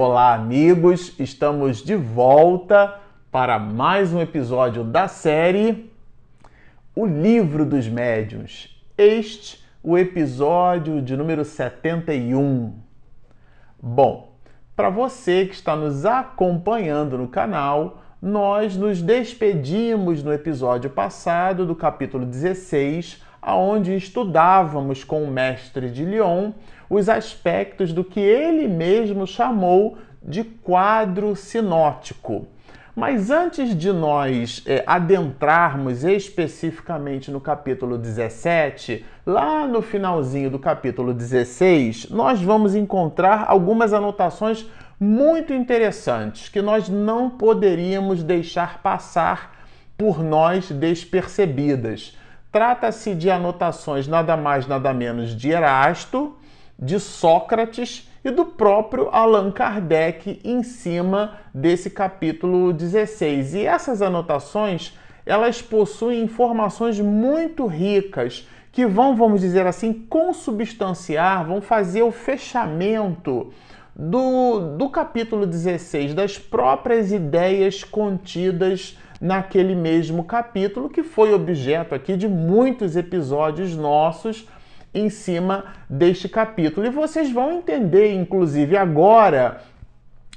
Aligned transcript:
Olá, 0.00 0.32
amigos! 0.32 1.12
Estamos 1.18 1.78
de 1.78 1.96
volta 1.96 3.00
para 3.32 3.58
mais 3.58 4.12
um 4.12 4.20
episódio 4.20 4.84
da 4.84 5.08
série 5.08 5.92
O 6.94 7.04
Livro 7.04 7.66
dos 7.66 7.88
Médiuns. 7.88 8.80
Este, 8.96 9.60
o 9.82 9.98
episódio 9.98 11.02
de 11.02 11.16
número 11.16 11.44
71. 11.44 12.74
Bom, 13.82 14.36
para 14.76 14.88
você 14.88 15.46
que 15.46 15.54
está 15.54 15.74
nos 15.74 16.06
acompanhando 16.06 17.18
no 17.18 17.26
canal, 17.26 18.00
nós 18.22 18.76
nos 18.76 19.02
despedimos 19.02 20.22
no 20.22 20.32
episódio 20.32 20.90
passado 20.90 21.66
do 21.66 21.74
capítulo 21.74 22.24
16, 22.24 23.20
aonde 23.42 23.96
estudávamos 23.96 25.02
com 25.02 25.24
o 25.24 25.28
mestre 25.28 25.90
de 25.90 26.04
Lyon 26.04 26.52
os 26.88 27.08
aspectos 27.08 27.92
do 27.92 28.02
que 28.04 28.20
ele 28.20 28.66
mesmo 28.66 29.26
chamou 29.26 29.98
de 30.22 30.44
quadro 30.44 31.34
sinótico. 31.36 32.46
Mas 32.98 33.30
antes 33.30 33.78
de 33.78 33.92
nós 33.92 34.60
é, 34.66 34.82
adentrarmos 34.84 36.02
especificamente 36.02 37.30
no 37.30 37.40
capítulo 37.40 37.96
17, 37.96 39.04
lá 39.24 39.68
no 39.68 39.80
finalzinho 39.80 40.50
do 40.50 40.58
capítulo 40.58 41.14
16, 41.14 42.10
nós 42.10 42.42
vamos 42.42 42.74
encontrar 42.74 43.44
algumas 43.46 43.92
anotações 43.92 44.66
muito 44.98 45.52
interessantes 45.54 46.48
que 46.48 46.60
nós 46.60 46.88
não 46.88 47.30
poderíamos 47.30 48.24
deixar 48.24 48.82
passar 48.82 49.56
por 49.96 50.20
nós 50.20 50.68
despercebidas. 50.70 52.16
Trata-se 52.50 53.14
de 53.14 53.30
anotações 53.30 54.08
nada 54.08 54.36
mais 54.36 54.66
nada 54.66 54.92
menos 54.92 55.36
de 55.36 55.50
Erasto, 55.50 56.36
de 56.78 57.00
Sócrates 57.00 58.08
e 58.24 58.30
do 58.30 58.44
próprio 58.44 59.08
Allan 59.10 59.50
Kardec 59.50 60.40
em 60.44 60.62
cima 60.62 61.38
desse 61.52 61.90
capítulo 61.90 62.72
16. 62.72 63.54
E 63.54 63.66
essas 63.66 64.00
anotações, 64.00 64.96
elas 65.26 65.60
possuem 65.60 66.22
informações 66.22 67.00
muito 67.00 67.66
ricas 67.66 68.46
que 68.70 68.86
vão, 68.86 69.16
vamos 69.16 69.40
dizer 69.40 69.66
assim, 69.66 69.92
consubstanciar, 69.92 71.46
vão 71.46 71.60
fazer 71.60 72.02
o 72.02 72.12
fechamento 72.12 73.52
do, 73.96 74.76
do 74.76 74.88
capítulo 74.88 75.46
16, 75.46 76.14
das 76.14 76.38
próprias 76.38 77.10
ideias 77.10 77.82
contidas 77.82 78.96
naquele 79.20 79.74
mesmo 79.74 80.22
capítulo, 80.22 80.88
que 80.88 81.02
foi 81.02 81.34
objeto 81.34 81.94
aqui 81.94 82.16
de 82.16 82.28
muitos 82.28 82.94
episódios 82.94 83.74
nossos 83.74 84.46
em 84.92 85.08
cima 85.10 85.64
deste 85.88 86.28
capítulo. 86.28 86.86
E 86.86 86.90
vocês 86.90 87.30
vão 87.30 87.52
entender, 87.52 88.14
inclusive 88.14 88.76
agora, 88.76 89.60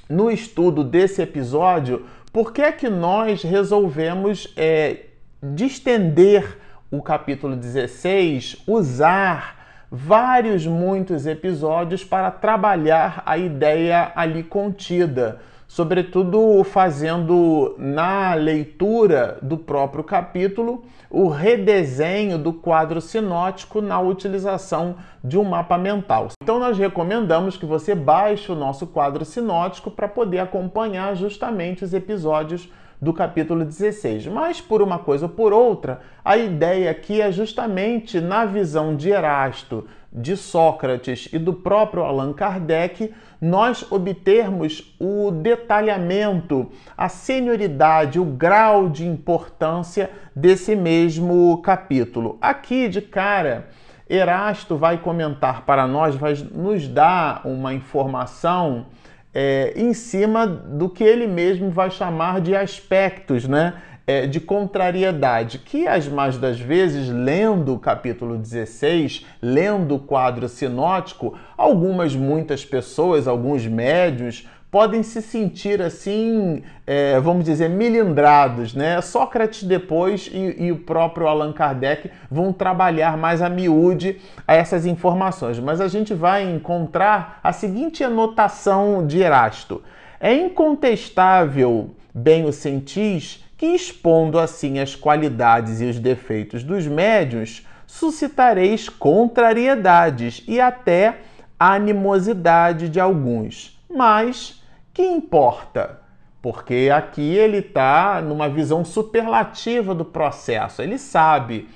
no 0.08 0.30
estudo 0.30 0.84
desse 0.84 1.22
episódio, 1.22 2.06
por 2.32 2.52
que 2.52 2.62
é 2.62 2.72
que 2.72 2.88
nós 2.88 3.42
resolvemos 3.42 4.52
é, 4.56 5.06
distender 5.42 6.58
o 6.90 7.02
capítulo 7.02 7.56
16, 7.56 8.62
usar 8.66 9.86
vários, 9.90 10.66
muitos 10.66 11.26
episódios 11.26 12.04
para 12.04 12.30
trabalhar 12.30 13.22
a 13.26 13.36
ideia 13.36 14.12
ali 14.14 14.42
contida 14.42 15.40
sobretudo 15.72 16.62
fazendo 16.64 17.74
na 17.78 18.34
leitura 18.34 19.38
do 19.40 19.56
próprio 19.56 20.04
capítulo 20.04 20.84
o 21.08 21.28
redesenho 21.28 22.36
do 22.36 22.52
quadro 22.52 23.00
sinótico 23.00 23.80
na 23.80 23.98
utilização 23.98 24.96
de 25.24 25.38
um 25.38 25.44
mapa 25.44 25.78
mental. 25.78 26.28
Então 26.42 26.58
nós 26.58 26.76
recomendamos 26.76 27.56
que 27.56 27.64
você 27.64 27.94
baixe 27.94 28.52
o 28.52 28.54
nosso 28.54 28.86
quadro 28.86 29.24
sinótico 29.24 29.90
para 29.90 30.06
poder 30.06 30.40
acompanhar 30.40 31.16
justamente 31.16 31.82
os 31.82 31.94
episódios 31.94 32.70
do 33.00 33.14
capítulo 33.14 33.64
16. 33.64 34.26
Mas 34.26 34.60
por 34.60 34.82
uma 34.82 34.98
coisa 34.98 35.24
ou 35.24 35.32
por 35.32 35.54
outra, 35.54 36.02
a 36.22 36.36
ideia 36.36 36.90
aqui 36.90 37.18
é 37.18 37.32
justamente 37.32 38.20
na 38.20 38.44
visão 38.44 38.94
de 38.94 39.08
Erasto 39.08 39.86
de 40.12 40.36
Sócrates 40.36 41.28
e 41.32 41.38
do 41.38 41.52
próprio 41.52 42.02
Allan 42.02 42.32
Kardec, 42.32 43.12
nós 43.40 43.90
obtermos 43.90 44.94
o 45.00 45.30
detalhamento, 45.30 46.70
a 46.96 47.08
senioridade, 47.08 48.20
o 48.20 48.24
grau 48.24 48.88
de 48.88 49.06
importância 49.06 50.10
desse 50.36 50.76
mesmo 50.76 51.60
capítulo. 51.62 52.38
Aqui 52.40 52.88
de 52.88 53.00
cara, 53.00 53.68
Erasto 54.08 54.76
vai 54.76 54.98
comentar 54.98 55.64
para 55.64 55.86
nós, 55.86 56.14
vai 56.14 56.34
nos 56.52 56.86
dar 56.86 57.46
uma 57.46 57.72
informação 57.72 58.86
é, 59.34 59.72
em 59.74 59.94
cima 59.94 60.46
do 60.46 60.88
que 60.88 61.02
ele 61.02 61.26
mesmo 61.26 61.70
vai 61.70 61.90
chamar 61.90 62.40
de 62.40 62.54
aspectos, 62.54 63.48
né? 63.48 63.74
É, 64.06 64.26
de 64.26 64.40
contrariedade, 64.40 65.58
que 65.58 65.86
as 65.86 66.08
mais 66.08 66.36
das 66.36 66.58
vezes, 66.58 67.08
lendo 67.08 67.74
o 67.74 67.78
capítulo 67.78 68.36
16, 68.36 69.26
lendo 69.40 69.96
o 69.96 69.98
quadro 69.98 70.48
sinótico, 70.48 71.38
algumas, 71.56 72.14
muitas 72.14 72.64
pessoas, 72.64 73.28
alguns 73.28 73.66
médios, 73.66 74.46
podem 74.72 75.02
se 75.02 75.20
sentir 75.20 75.82
assim, 75.82 76.62
é, 76.86 77.20
vamos 77.20 77.44
dizer, 77.44 77.68
milindrados, 77.68 78.74
né? 78.74 79.02
Sócrates 79.02 79.64
depois 79.64 80.30
e, 80.32 80.64
e, 80.64 80.72
o 80.72 80.78
próprio 80.78 81.26
Allan 81.26 81.52
Kardec 81.52 82.10
vão 82.30 82.54
trabalhar 82.54 83.18
mais 83.18 83.42
a 83.42 83.50
miúde 83.50 84.18
a 84.48 84.54
essas 84.54 84.86
informações, 84.86 85.58
mas 85.58 85.78
a 85.78 85.88
gente 85.88 86.14
vai 86.14 86.50
encontrar 86.50 87.38
a 87.44 87.52
seguinte 87.52 88.02
anotação 88.02 89.06
de 89.06 89.20
Erasto: 89.20 89.82
é 90.18 90.34
incontestável, 90.34 91.90
bem 92.14 92.46
o 92.46 92.52
sentis, 92.52 93.41
que 93.62 93.66
expondo 93.66 94.40
assim 94.40 94.80
as 94.80 94.96
qualidades 94.96 95.80
e 95.80 95.84
os 95.84 96.00
defeitos 96.00 96.64
dos 96.64 96.84
médios, 96.88 97.64
suscitareis 97.86 98.88
contrariedades 98.88 100.42
e 100.48 100.60
até 100.60 101.20
animosidade 101.56 102.88
de 102.88 102.98
alguns. 102.98 103.80
Mas 103.88 104.60
que 104.92 105.04
importa? 105.04 106.00
Porque 106.42 106.90
aqui 106.92 107.36
ele 107.36 107.58
está 107.58 108.20
numa 108.20 108.48
visão 108.48 108.84
superlativa 108.84 109.94
do 109.94 110.04
processo. 110.04 110.82
Ele 110.82 110.98
sabe 110.98 111.68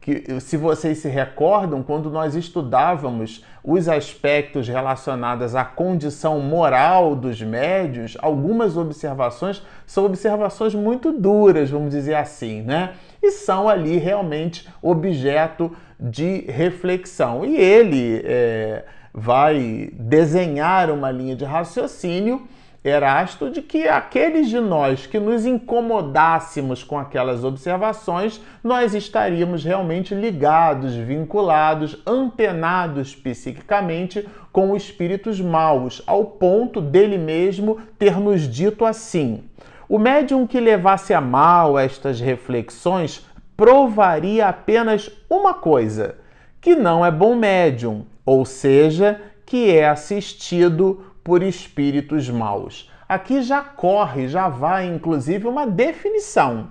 que, 0.00 0.40
se 0.40 0.56
vocês 0.56 0.98
se 0.98 1.08
recordam, 1.08 1.82
quando 1.82 2.10
nós 2.10 2.34
estudávamos 2.34 3.44
os 3.62 3.86
aspectos 3.86 4.66
relacionados 4.66 5.54
à 5.54 5.62
condição 5.64 6.40
moral 6.40 7.14
dos 7.14 7.42
médios, 7.42 8.16
algumas 8.20 8.78
observações 8.78 9.62
são 9.86 10.06
observações 10.06 10.74
muito 10.74 11.12
duras, 11.12 11.68
vamos 11.70 11.90
dizer 11.90 12.14
assim, 12.14 12.62
né? 12.62 12.94
E 13.22 13.30
são 13.30 13.68
ali 13.68 13.98
realmente 13.98 14.66
objeto 14.80 15.70
de 15.98 16.46
reflexão. 16.48 17.44
E 17.44 17.54
ele 17.58 18.22
é, 18.24 18.84
vai 19.12 19.90
desenhar 19.92 20.90
uma 20.90 21.10
linha 21.10 21.36
de 21.36 21.44
raciocínio 21.44 22.48
Erasto 22.82 23.50
de 23.50 23.60
que 23.60 23.86
aqueles 23.86 24.48
de 24.48 24.58
nós 24.58 25.06
que 25.06 25.20
nos 25.20 25.44
incomodássemos 25.44 26.82
com 26.82 26.98
aquelas 26.98 27.44
observações, 27.44 28.40
nós 28.64 28.94
estaríamos 28.94 29.62
realmente 29.62 30.14
ligados, 30.14 30.94
vinculados, 30.94 31.98
antenados 32.06 33.14
psiquicamente 33.14 34.26
com 34.50 34.74
espíritos 34.74 35.38
maus, 35.42 36.02
ao 36.06 36.24
ponto 36.24 36.80
dele 36.80 37.18
mesmo 37.18 37.78
ter 37.98 38.18
nos 38.18 38.48
dito 38.48 38.86
assim: 38.86 39.44
o 39.86 39.98
médium 39.98 40.46
que 40.46 40.58
levasse 40.58 41.12
a 41.12 41.20
mal 41.20 41.78
estas 41.78 42.18
reflexões 42.18 43.26
provaria 43.58 44.48
apenas 44.48 45.10
uma 45.28 45.52
coisa, 45.52 46.14
que 46.62 46.74
não 46.74 47.04
é 47.04 47.10
bom 47.10 47.36
médium, 47.36 48.06
ou 48.24 48.46
seja, 48.46 49.20
que 49.44 49.70
é 49.70 49.86
assistido 49.86 51.09
por 51.22 51.42
espíritos 51.42 52.28
maus. 52.28 52.90
Aqui 53.08 53.42
já 53.42 53.60
corre, 53.60 54.28
já 54.28 54.48
vai 54.48 54.86
inclusive 54.86 55.46
uma 55.46 55.66
definição. 55.66 56.70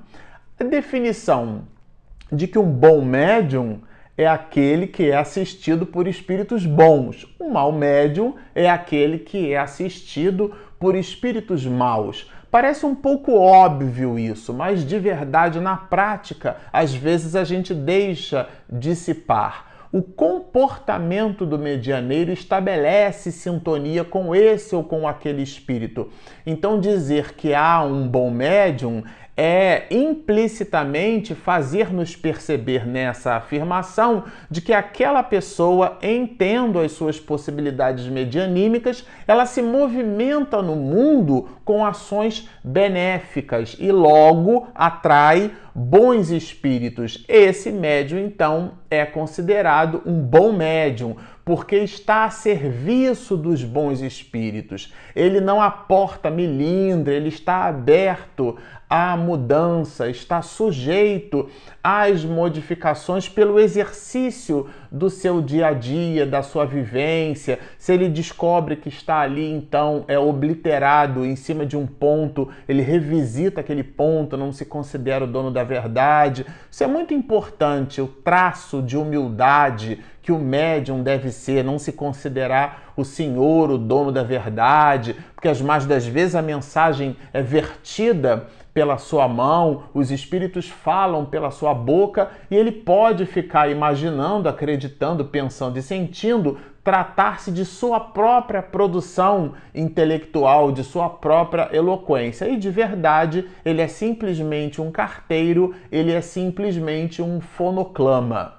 A 0.60 0.64
definição 0.64 1.64
de 2.32 2.48
que 2.48 2.58
um 2.58 2.70
bom 2.70 3.04
médium 3.04 3.82
é 4.18 4.28
aquele 4.28 4.88
que 4.88 5.10
é 5.10 5.18
assistido 5.18 5.86
por 5.86 6.08
espíritos 6.08 6.66
bons. 6.66 7.26
Um 7.40 7.52
mau 7.52 7.72
médium 7.72 8.36
é 8.54 8.70
aquele 8.70 9.20
que 9.20 9.54
é 9.54 9.58
assistido 9.58 10.54
por 10.78 10.96
espíritos 10.96 11.66
maus. 11.66 12.30
Parece 12.52 12.86
um 12.86 12.96
pouco 12.96 13.34
óbvio 13.34 14.18
isso, 14.18 14.54
mas 14.54 14.86
de 14.86 14.98
verdade, 14.98 15.60
na 15.60 15.78
prática, 15.78 16.58
às 16.74 16.94
vezes 16.94 17.36
a 17.36 17.44
gente 17.44 17.74
deixa 17.74 18.50
dissipar 18.70 19.69
o 19.92 20.04
comportamento 20.04 21.46
do 21.46 21.58
medianeiro 21.58 22.32
estabelece 22.32 23.32
sintonia 23.32 24.04
com 24.04 24.36
esse 24.36 24.76
ou 24.76 24.84
com 24.84 25.08
aquele 25.08 25.42
espírito. 25.42 26.10
Então, 26.46 26.80
dizer 26.80 27.34
que 27.34 27.54
há 27.54 27.84
um 27.84 28.08
bom 28.08 28.30
médium 28.30 29.04
é 29.42 29.88
implicitamente 29.90 31.34
fazer-nos 31.34 32.14
perceber 32.14 32.86
nessa 32.86 33.36
afirmação 33.36 34.26
de 34.52 34.60
que 34.60 34.74
aquela 34.74 35.24
pessoa, 35.24 35.98
entendo 36.04 36.78
as 36.78 36.92
suas 36.92 37.18
possibilidades 37.22 38.06
medianímicas, 38.08 39.08
ela 39.26 39.46
se 39.46 39.62
movimenta 39.62 40.62
no 40.62 40.76
mundo 40.76 41.48
com 41.64 41.86
ações 41.86 42.50
benéficas 42.62 43.78
e 43.80 43.94
logo 43.94 44.68
atrai 44.76 45.54
bons 45.74 46.32
espíritos. 46.32 47.24
Esse 47.30 47.72
médium, 47.72 48.20
então, 48.20 48.74
é 48.92 49.06
considerado 49.06 50.02
um 50.06 50.20
bom 50.20 50.52
médium, 50.52 51.16
porque 51.50 51.78
está 51.78 52.26
a 52.26 52.30
serviço 52.30 53.36
dos 53.36 53.64
bons 53.64 54.02
espíritos. 54.02 54.94
Ele 55.16 55.42
não 55.42 55.60
aporta 55.60 56.30
milindre, 56.30 57.16
ele 57.16 57.30
está 57.30 57.66
aberto 57.66 58.56
à 58.88 59.18
mudança, 59.18 60.08
está 60.08 60.44
sujeito 60.44 61.50
às 61.84 62.24
modificações 62.24 63.28
pelo 63.28 63.60
exercício 63.60 64.70
do 64.92 65.10
seu 65.10 65.42
dia 65.42 65.68
a 65.68 65.74
dia, 65.74 66.24
da 66.24 66.44
sua 66.44 66.66
vivência. 66.66 67.58
Se 67.80 67.94
ele 67.94 68.10
descobre 68.10 68.76
que 68.76 68.90
está 68.90 69.20
ali, 69.20 69.52
então 69.52 70.06
é 70.08 70.20
obliterado 70.20 71.26
em 71.26 71.36
cima 71.36 71.66
de 71.66 71.76
um 71.76 71.88
ponto, 71.88 72.50
ele 72.68 72.84
revisita 72.84 73.62
aquele 73.62 73.84
ponto, 73.84 74.38
não 74.38 74.52
se 74.52 74.66
considera 74.66 75.24
o 75.24 75.28
dono 75.28 75.50
da 75.50 75.64
verdade. 75.64 76.46
Isso 76.70 76.84
é 76.84 76.88
muito 76.88 77.12
importante, 77.12 78.02
o 78.02 78.08
traço 78.08 78.84
de 78.84 78.96
humildade 78.96 80.00
que 80.30 80.34
o 80.34 80.38
médium 80.38 81.02
deve 81.02 81.32
ser, 81.32 81.64
não 81.64 81.80
se 81.80 81.92
considerar 81.92 82.94
o 82.96 83.04
senhor, 83.04 83.72
o 83.72 83.80
dono 83.80 84.12
da 84.12 84.22
verdade, 84.22 85.16
porque 85.34 85.48
as 85.48 85.60
mais 85.60 85.88
das 85.88 86.06
vezes 86.06 86.36
a 86.36 86.42
mensagem 86.44 87.18
é 87.34 87.42
vertida 87.42 88.46
pela 88.72 89.00
sua 89.00 89.28
mão, 89.28 89.86
os 89.92 90.12
espíritos 90.12 90.70
falam 90.70 91.26
pela 91.26 91.50
sua 91.50 91.74
boca 91.74 92.30
e 92.52 92.56
ele 92.56 92.72
pode 92.72 93.26
ficar 93.26 93.72
imaginando, 93.72 94.48
acreditando, 94.48 95.26
pensando 95.26 95.80
e 95.80 95.82
sentindo 95.82 96.60
tratar-se 96.84 97.52
de 97.52 97.66
sua 97.66 98.00
própria 98.00 98.62
produção 98.62 99.54
intelectual, 99.74 100.72
de 100.72 100.84
sua 100.84 101.10
própria 101.10 101.70
eloquência. 101.74 102.48
E 102.48 102.56
de 102.56 102.70
verdade, 102.70 103.50
ele 103.66 103.82
é 103.82 103.88
simplesmente 103.88 104.80
um 104.80 104.92
carteiro, 104.92 105.74
ele 105.92 106.12
é 106.12 106.22
simplesmente 106.22 107.20
um 107.20 107.42
fonoclama. 107.42 108.59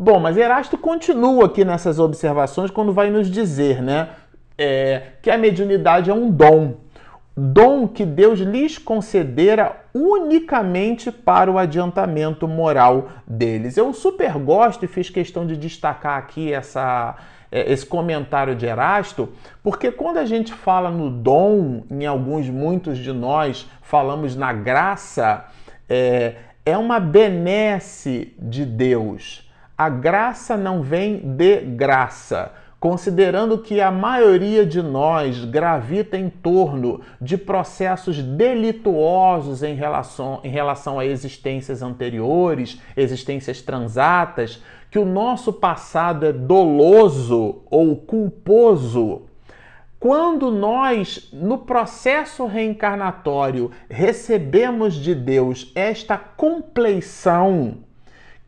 Bom, 0.00 0.20
mas 0.20 0.36
Erasto 0.36 0.78
continua 0.78 1.46
aqui 1.46 1.64
nessas 1.64 1.98
observações 1.98 2.70
quando 2.70 2.92
vai 2.92 3.10
nos 3.10 3.28
dizer, 3.28 3.82
né, 3.82 4.10
é, 4.56 5.02
que 5.20 5.28
a 5.28 5.36
mediunidade 5.36 6.08
é 6.08 6.14
um 6.14 6.30
dom 6.30 6.76
dom 7.38 7.86
que 7.86 8.04
Deus 8.04 8.40
lhes 8.40 8.78
concedera 8.78 9.76
unicamente 9.94 11.12
para 11.12 11.50
o 11.50 11.56
adiantamento 11.56 12.48
moral 12.48 13.10
deles. 13.24 13.76
Eu 13.76 13.92
super 13.92 14.32
gosto 14.38 14.84
e 14.84 14.88
fiz 14.88 15.08
questão 15.08 15.46
de 15.46 15.56
destacar 15.56 16.18
aqui 16.18 16.52
essa, 16.52 17.16
é, 17.50 17.72
esse 17.72 17.86
comentário 17.86 18.56
de 18.56 18.66
Erasto, 18.66 19.28
porque 19.62 19.92
quando 19.92 20.18
a 20.18 20.24
gente 20.24 20.52
fala 20.52 20.90
no 20.90 21.08
dom, 21.10 21.84
em 21.88 22.04
alguns, 22.06 22.48
muitos 22.48 22.98
de 22.98 23.12
nós 23.12 23.70
falamos 23.82 24.34
na 24.34 24.52
graça, 24.52 25.44
é, 25.88 26.34
é 26.66 26.76
uma 26.76 26.98
benesse 26.98 28.34
de 28.36 28.64
Deus. 28.64 29.47
A 29.78 29.88
graça 29.88 30.56
não 30.56 30.82
vem 30.82 31.18
de 31.18 31.60
graça 31.60 32.52
considerando 32.80 33.58
que 33.58 33.80
a 33.80 33.90
maioria 33.90 34.64
de 34.64 34.80
nós 34.80 35.44
gravita 35.44 36.16
em 36.16 36.30
torno 36.30 37.00
de 37.20 37.36
processos 37.36 38.22
delituosos 38.22 39.62
em 39.62 39.74
relação, 39.74 40.40
em 40.44 40.48
relação 40.48 40.98
a 40.98 41.04
existências 41.04 41.82
anteriores, 41.82 42.80
existências 42.96 43.60
transatas, 43.60 44.62
que 44.90 44.98
o 44.98 45.04
nosso 45.04 45.52
passado 45.52 46.24
é 46.24 46.32
doloso 46.32 47.62
ou 47.68 47.96
culposo. 47.96 49.22
Quando 49.98 50.48
nós, 50.52 51.28
no 51.32 51.58
processo 51.58 52.46
reencarnatório, 52.46 53.72
recebemos 53.90 54.94
de 54.94 55.12
Deus 55.12 55.72
esta 55.74 56.16
compleição 56.16 57.78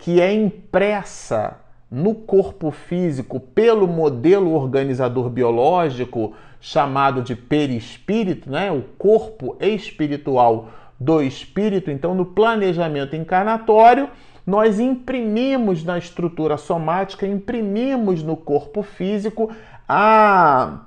que 0.00 0.20
é 0.20 0.32
impressa 0.32 1.58
no 1.90 2.14
corpo 2.14 2.70
físico 2.70 3.38
pelo 3.38 3.86
modelo 3.86 4.52
organizador 4.52 5.28
biológico 5.28 6.34
chamado 6.60 7.22
de 7.22 7.34
perispírito, 7.34 8.50
né? 8.50 8.70
o 8.72 8.82
corpo 8.98 9.56
espiritual 9.60 10.68
do 10.98 11.22
espírito. 11.22 11.90
Então, 11.90 12.14
no 12.14 12.26
planejamento 12.26 13.16
encarnatório, 13.16 14.08
nós 14.46 14.80
imprimimos 14.80 15.84
na 15.84 15.98
estrutura 15.98 16.56
somática, 16.56 17.26
imprimimos 17.26 18.22
no 18.22 18.36
corpo 18.36 18.82
físico 18.82 19.50
a 19.88 20.80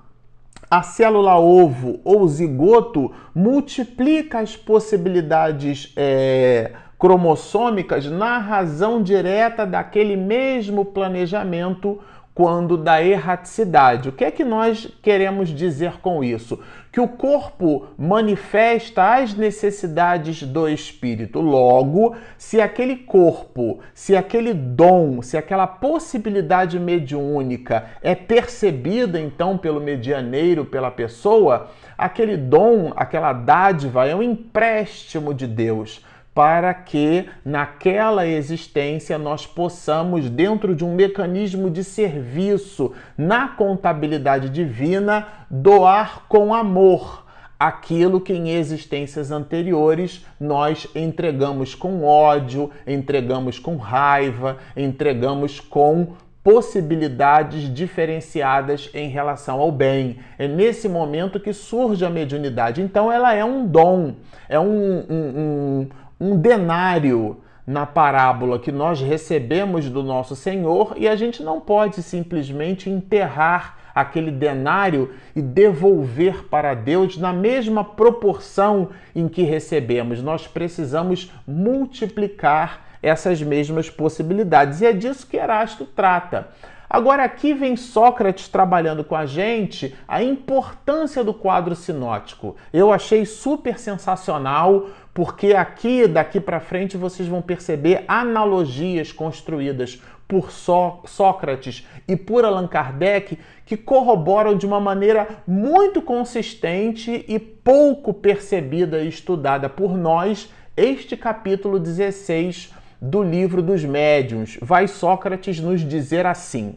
a 0.70 0.82
célula 0.82 1.38
ovo 1.38 2.00
ou 2.04 2.28
zigoto 2.28 3.12
multiplica 3.36 4.40
as 4.40 4.58
possibilidades 4.58 5.94
é, 5.96 6.72
cromossômicas 7.04 8.06
na 8.06 8.38
razão 8.38 9.04
direta 9.04 9.66
daquele 9.66 10.16
mesmo 10.16 10.86
planejamento 10.86 12.00
quando 12.34 12.78
da 12.78 13.04
erraticidade. 13.04 14.08
O 14.08 14.14
que 14.14 14.24
é 14.24 14.32
que 14.32 14.46
nós 14.46 14.88
queremos 15.02 15.50
dizer 15.50 16.00
com 16.02 16.24
isso? 16.24 16.62
Que 16.94 17.02
o 17.02 17.08
corpo 17.10 17.88
manifesta 17.98 19.16
as 19.16 19.34
necessidades 19.34 20.44
do 20.44 20.66
espírito. 20.70 21.42
Logo, 21.42 22.16
se 22.38 22.62
aquele 22.62 22.96
corpo, 22.96 23.82
se 23.94 24.16
aquele 24.16 24.54
dom, 24.54 25.22
se 25.22 25.36
aquela 25.36 25.68
possibilidade 25.68 26.80
mediúnica 26.80 27.84
é 28.02 28.16
percebida 28.16 29.20
então 29.20 29.58
pelo 29.58 29.82
medianeiro, 29.82 30.64
pela 30.64 30.90
pessoa, 30.90 31.68
aquele 31.98 32.38
dom, 32.38 32.94
aquela 32.96 33.34
dádiva 33.34 34.08
é 34.08 34.16
um 34.16 34.24
empréstimo 34.24 35.34
de 35.34 35.46
Deus 35.48 36.02
para 36.34 36.74
que 36.74 37.30
naquela 37.46 38.26
existência 38.26 39.18
nós 39.18 39.46
possamos, 39.46 40.30
dentro 40.30 40.76
de 40.76 40.84
um 40.84 40.96
mecanismo 40.96 41.70
de 41.70 41.84
serviço 41.84 42.92
na 43.18 43.50
contabilidade 43.50 44.50
divina, 44.50 45.28
doar 45.50 46.24
com 46.28 46.54
amor 46.54 47.24
aquilo 47.60 48.20
que 48.20 48.34
em 48.34 48.50
existências 48.50 49.32
anteriores 49.32 50.26
nós 50.40 50.88
entregamos 50.94 51.76
com 51.76 52.04
ódio, 52.04 52.72
entregamos 52.86 53.58
com 53.58 53.78
raiva, 53.78 54.58
entregamos 54.76 55.60
com 55.62 56.14
possibilidades 56.44 57.74
diferenciadas 57.74 58.90
em 58.94 59.08
relação 59.08 59.62
ao 59.62 59.72
bem. 59.72 60.18
É 60.38 60.46
nesse 60.46 60.90
momento 60.90 61.40
que 61.40 61.54
surge 61.54 62.04
a 62.04 62.10
mediunidade. 62.10 62.82
Então, 62.82 63.10
ela 63.10 63.34
é 63.34 63.46
um 63.46 63.66
dom, 63.66 64.16
é 64.50 64.60
um, 64.60 65.06
um, 65.10 65.40
um 65.40 65.90
um 66.20 66.38
denário 66.38 67.42
na 67.66 67.86
parábola 67.86 68.60
que 68.60 68.72
nós 68.72 69.00
recebemos 69.02 69.90
do 69.90 70.04
nosso 70.04 70.36
Senhor 70.36 70.96
e 70.98 71.08
a 71.08 71.16
gente 71.16 71.42
não 71.42 71.62
pode 71.62 72.04
simplesmente 72.04 72.90
enterrar 72.90 73.78
aquele 73.96 74.32
denário 74.32 75.14
e 75.36 75.42
devolver 75.42 76.46
para 76.50 76.74
Deus 76.74 77.18
na 77.18 77.32
mesma 77.32 77.84
proporção 77.84 78.90
em 79.16 79.28
que 79.28 79.44
recebemos. 79.44 80.22
Nós 80.22 80.48
precisamos 80.48 81.32
multiplicar 81.48 82.82
essas 83.02 83.42
mesmas 83.42 83.90
possibilidades 83.90 84.82
e 84.82 84.86
é 84.86 84.94
disso 84.94 85.28
que 85.28 85.38
Erasto 85.38 85.86
trata. 85.86 86.48
Agora, 86.90 87.24
aqui 87.24 87.56
vem 87.56 87.76
Sócrates 87.76 88.48
trabalhando 88.48 89.04
com 89.04 89.16
a 89.16 89.26
gente 89.26 89.96
a 90.08 90.22
importância 90.22 91.24
do 91.24 91.34
quadro 91.34 91.76
sinótico. 91.76 92.56
Eu 92.72 92.94
achei 92.94 93.26
super 93.26 93.80
sensacional, 93.80 94.86
porque 95.14 95.54
aqui, 95.54 96.08
daqui 96.08 96.40
para 96.40 96.60
frente, 96.60 96.98
vocês 96.98 97.28
vão 97.28 97.42
perceber 97.42 98.04
analogias 98.08 99.12
construídas 99.12 100.02
por 100.28 100.50
Sócrates 100.52 101.88
e 102.08 102.16
por 102.16 102.44
Allan 102.44 102.68
Kardec 102.68 103.38
que 103.66 103.78
corroboram 103.78 104.58
de 104.58 104.66
uma 104.66 104.80
maneira 104.80 105.28
muito 105.46 106.02
consistente 106.02 107.24
e 107.28 107.38
pouco 107.38 108.14
percebida 108.14 109.04
e 109.04 109.10
estudada 109.10 109.70
por 109.70 109.96
nós 109.96 110.52
este 110.76 111.16
capítulo 111.16 111.80
16 111.80 112.74
do 113.00 113.22
livro 113.22 113.62
dos 113.62 113.86
médiuns. 113.86 114.58
Vai 114.62 114.88
Sócrates 114.88 115.60
nos 115.60 115.82
dizer 115.82 116.26
assim: 116.26 116.76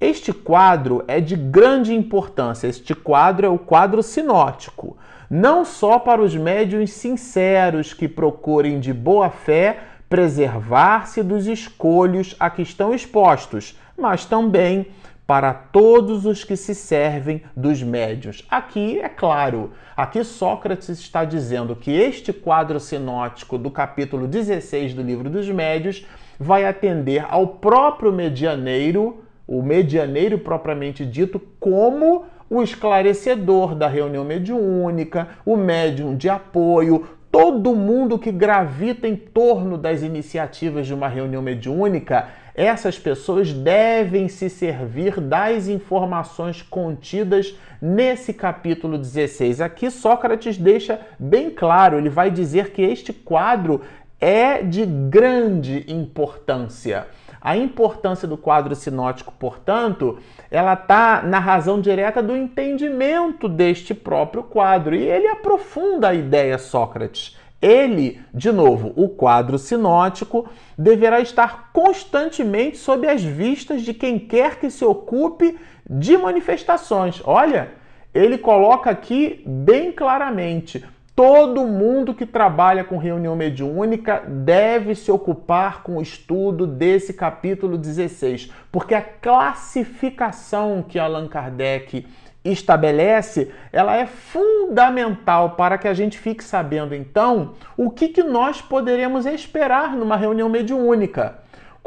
este 0.00 0.32
quadro 0.32 1.04
é 1.08 1.20
de 1.20 1.34
grande 1.34 1.92
importância. 1.92 2.68
Este 2.68 2.94
quadro 2.94 3.46
é 3.46 3.48
o 3.48 3.58
quadro 3.58 4.02
sinótico, 4.02 4.96
não 5.30 5.64
só 5.64 5.98
para 5.98 6.22
os 6.22 6.34
médiuns 6.34 6.92
sinceros 6.92 7.92
que 7.92 8.08
procurem 8.08 8.80
de 8.80 8.92
boa 8.92 9.30
fé 9.30 9.78
preservar-se 10.08 11.22
dos 11.22 11.46
escolhos 11.46 12.34
a 12.40 12.48
que 12.48 12.62
estão 12.62 12.94
expostos, 12.94 13.78
mas 13.96 14.24
também 14.24 14.86
para 15.26 15.52
todos 15.52 16.24
os 16.24 16.42
que 16.42 16.56
se 16.56 16.74
servem 16.74 17.42
dos 17.54 17.82
médios. 17.82 18.46
Aqui 18.50 18.98
é 18.98 19.10
claro, 19.10 19.72
aqui 19.94 20.24
Sócrates 20.24 20.88
está 20.88 21.22
dizendo 21.22 21.76
que 21.76 21.90
este 21.90 22.32
quadro 22.32 22.80
sinótico 22.80 23.58
do 23.58 23.70
capítulo 23.70 24.26
16 24.26 24.94
do 24.94 25.02
livro 25.02 25.28
dos 25.28 25.46
médios 25.50 26.06
vai 26.40 26.64
atender 26.64 27.26
ao 27.28 27.46
próprio 27.46 28.10
medianeiro, 28.10 29.22
o 29.46 29.60
medianeiro 29.60 30.38
propriamente 30.38 31.04
dito, 31.04 31.38
como 31.60 32.24
o 32.50 32.62
esclarecedor 32.62 33.74
da 33.74 33.88
reunião 33.88 34.24
mediúnica, 34.24 35.28
o 35.44 35.56
médium 35.56 36.16
de 36.16 36.28
apoio, 36.28 37.06
todo 37.30 37.74
mundo 37.74 38.18
que 38.18 38.32
gravita 38.32 39.06
em 39.06 39.16
torno 39.16 39.76
das 39.76 40.02
iniciativas 40.02 40.86
de 40.86 40.94
uma 40.94 41.08
reunião 41.08 41.42
mediúnica, 41.42 42.28
essas 42.54 42.98
pessoas 42.98 43.52
devem 43.52 44.26
se 44.28 44.50
servir 44.50 45.20
das 45.20 45.68
informações 45.68 46.60
contidas 46.60 47.56
nesse 47.80 48.32
capítulo 48.32 48.98
16. 48.98 49.60
Aqui 49.60 49.90
Sócrates 49.90 50.58
deixa 50.58 51.00
bem 51.18 51.50
claro, 51.50 51.98
ele 51.98 52.08
vai 52.08 52.30
dizer 52.30 52.70
que 52.70 52.82
este 52.82 53.12
quadro 53.12 53.82
é 54.20 54.62
de 54.62 54.84
grande 54.84 55.84
importância. 55.86 57.06
A 57.48 57.56
importância 57.56 58.28
do 58.28 58.36
quadro 58.36 58.74
sinótico, 58.74 59.32
portanto, 59.38 60.18
ela 60.50 60.74
está 60.74 61.22
na 61.22 61.38
razão 61.38 61.80
direta 61.80 62.22
do 62.22 62.36
entendimento 62.36 63.48
deste 63.48 63.94
próprio 63.94 64.42
quadro. 64.42 64.94
E 64.94 65.02
ele 65.02 65.26
aprofunda 65.28 66.10
a 66.10 66.14
ideia 66.14 66.58
Sócrates. 66.58 67.38
Ele, 67.62 68.20
de 68.34 68.52
novo, 68.52 68.92
o 68.96 69.08
quadro 69.08 69.58
sinótico, 69.58 70.46
deverá 70.76 71.20
estar 71.20 71.70
constantemente 71.72 72.76
sob 72.76 73.08
as 73.08 73.22
vistas 73.22 73.80
de 73.80 73.94
quem 73.94 74.18
quer 74.18 74.56
que 74.56 74.68
se 74.68 74.84
ocupe 74.84 75.58
de 75.88 76.18
manifestações. 76.18 77.22
Olha, 77.24 77.70
ele 78.12 78.36
coloca 78.36 78.90
aqui 78.90 79.42
bem 79.46 79.90
claramente 79.90 80.84
Todo 81.18 81.66
mundo 81.66 82.14
que 82.14 82.24
trabalha 82.24 82.84
com 82.84 82.96
reunião 82.96 83.34
mediúnica 83.34 84.22
deve 84.24 84.94
se 84.94 85.10
ocupar 85.10 85.82
com 85.82 85.96
o 85.96 86.00
estudo 86.00 86.64
desse 86.64 87.12
capítulo 87.12 87.76
16, 87.76 88.52
porque 88.70 88.94
a 88.94 89.02
classificação 89.02 90.80
que 90.80 90.96
Allan 90.96 91.26
Kardec 91.26 92.06
estabelece, 92.44 93.50
ela 93.72 93.96
é 93.96 94.06
fundamental 94.06 95.56
para 95.56 95.76
que 95.76 95.88
a 95.88 95.92
gente 95.92 96.16
fique 96.16 96.44
sabendo 96.44 96.94
então 96.94 97.54
o 97.76 97.90
que, 97.90 98.10
que 98.10 98.22
nós 98.22 98.62
poderemos 98.62 99.26
esperar 99.26 99.96
numa 99.96 100.16
reunião 100.16 100.48
mediúnica 100.48 101.38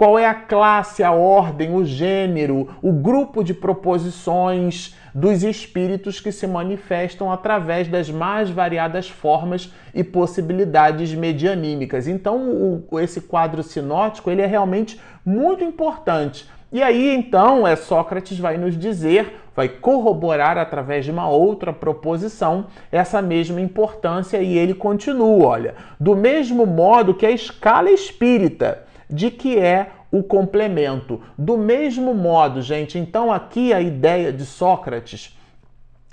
qual 0.01 0.17
é 0.17 0.25
a 0.25 0.33
classe, 0.33 1.03
a 1.03 1.11
ordem, 1.11 1.75
o 1.75 1.85
gênero, 1.85 2.69
o 2.81 2.91
grupo 2.91 3.43
de 3.43 3.53
proposições 3.53 4.95
dos 5.13 5.43
espíritos 5.43 6.19
que 6.19 6.31
se 6.31 6.47
manifestam 6.47 7.31
através 7.31 7.87
das 7.87 8.09
mais 8.09 8.49
variadas 8.49 9.07
formas 9.07 9.71
e 9.93 10.03
possibilidades 10.03 11.13
medianímicas. 11.13 12.07
Então, 12.07 12.81
o, 12.89 12.99
esse 12.99 13.21
quadro 13.21 13.61
sinótico 13.61 14.31
ele 14.31 14.41
é 14.41 14.47
realmente 14.47 14.99
muito 15.23 15.63
importante. 15.63 16.49
E 16.71 16.81
aí, 16.81 17.13
então, 17.13 17.67
é 17.67 17.75
Sócrates 17.75 18.39
vai 18.39 18.57
nos 18.57 18.75
dizer, 18.75 19.39
vai 19.55 19.69
corroborar 19.69 20.57
através 20.57 21.05
de 21.05 21.11
uma 21.11 21.29
outra 21.29 21.71
proposição 21.71 22.65
essa 22.91 23.21
mesma 23.21 23.61
importância 23.61 24.41
e 24.41 24.57
ele 24.57 24.73
continua, 24.73 25.45
olha, 25.45 25.75
do 25.99 26.15
mesmo 26.15 26.65
modo 26.65 27.13
que 27.13 27.27
a 27.27 27.31
escala 27.31 27.91
espírita 27.91 28.89
de 29.11 29.29
que 29.29 29.57
é 29.57 29.91
o 30.11 30.23
complemento. 30.23 31.21
Do 31.37 31.57
mesmo 31.57 32.13
modo, 32.13 32.61
gente, 32.61 32.97
então 32.97 33.31
aqui 33.31 33.73
a 33.73 33.81
ideia 33.81 34.31
de 34.31 34.45
Sócrates, 34.45 35.37